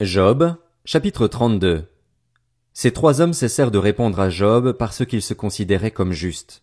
[0.00, 1.84] Job, chapitre 32
[2.72, 6.62] Ces trois hommes cessèrent de répondre à Job parce qu'ils se considéraient comme justes.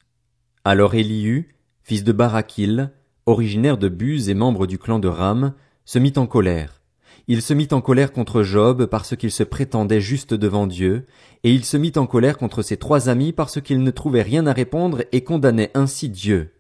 [0.66, 2.92] Alors Élihu, fils de Barakil,
[3.26, 5.54] originaire de Buz et membre du clan de Ram,
[5.86, 6.82] se mit en colère.
[7.30, 11.06] Il se mit en colère contre Job parce qu'il se prétendait juste devant Dieu,
[11.46, 14.46] et il se mit en colère contre ses trois amis parce qu'ils ne trouvaient rien
[14.46, 16.52] à répondre et condamnaient ainsi Dieu.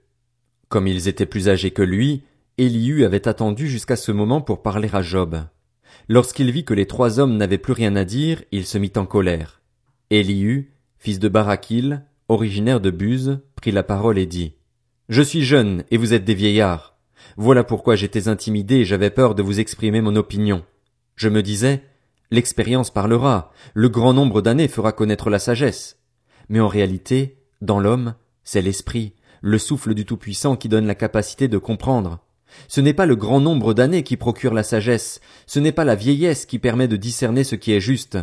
[0.69, 2.23] Comme ils étaient plus âgés que lui,
[2.57, 5.41] Élihu avait attendu jusqu'à ce moment pour parler à Job.
[6.09, 9.05] Lorsqu'il vit que les trois hommes n'avaient plus rien à dire, il se mit en
[9.05, 9.61] colère.
[10.09, 14.53] Élihu, fils de Barakil, originaire de Buz, prit la parole et dit.
[15.09, 16.97] Je suis jeune, et vous êtes des vieillards.
[17.37, 20.63] Voilà pourquoi j'étais intimidé et j'avais peur de vous exprimer mon opinion.
[21.15, 21.83] Je me disais,
[22.29, 25.97] l'expérience parlera, le grand nombre d'années fera connaître la sagesse.
[26.49, 31.47] Mais en réalité, dans l'homme, c'est l'esprit, le souffle du Tout-Puissant qui donne la capacité
[31.47, 32.19] de comprendre.
[32.67, 35.95] Ce n'est pas le grand nombre d'années qui procure la sagesse, ce n'est pas la
[35.95, 38.17] vieillesse qui permet de discerner ce qui est juste.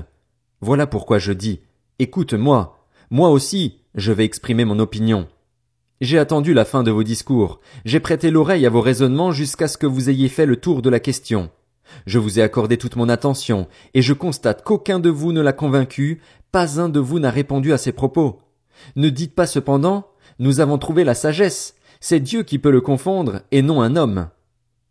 [0.61, 1.61] Voilà pourquoi je dis,
[1.98, 2.79] écoute-moi,
[3.11, 5.29] moi aussi, je vais exprimer mon opinion.
[6.01, 9.79] J'ai attendu la fin de vos discours, j'ai prêté l'oreille à vos raisonnements jusqu'à ce
[9.79, 11.51] que vous ayez fait le tour de la question.
[12.07, 15.53] Je vous ai accordé toute mon attention, et je constate qu'aucun de vous ne l'a
[15.53, 16.20] convaincu,
[16.53, 18.41] pas un de vous n'a répondu à ses propos.
[18.95, 20.07] Ne dites pas cependant,
[20.39, 24.29] nous avons trouvé la sagesse, c'est Dieu qui peut le confondre, et non un homme.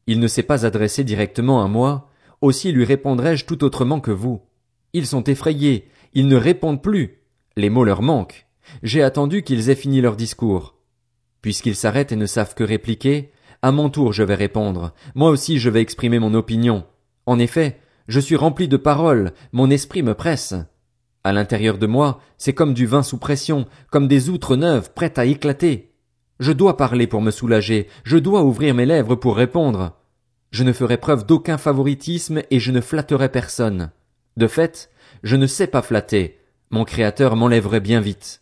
[0.08, 2.10] Il ne s'est pas adressé directement à moi,
[2.42, 4.42] aussi lui répondrai-je tout autrement que vous.
[4.94, 7.22] Ils sont effrayés, ils ne répondent plus.
[7.56, 8.48] Les mots leur manquent.
[8.84, 10.76] J'ai attendu qu'ils aient fini leur discours.
[11.42, 14.94] Puisqu'ils s'arrêtent et ne savent que répliquer, à mon tour je vais répondre.
[15.16, 16.86] Moi aussi je vais exprimer mon opinion.
[17.26, 20.56] En effet, je suis rempli de paroles, mon esprit me presse.
[21.24, 25.20] À l'intérieur de moi, c'est comme du vin sous pression, comme des outres neuves prêtes
[25.20, 25.87] à éclater.
[26.40, 29.98] Je dois parler pour me soulager, je dois ouvrir mes lèvres pour répondre.
[30.52, 33.92] Je ne ferai preuve d'aucun favoritisme et je ne flatterai personne.
[34.38, 34.90] De fait,
[35.24, 36.40] je ne sais pas flatter.
[36.70, 38.42] Mon Créateur m'enlèverait bien vite.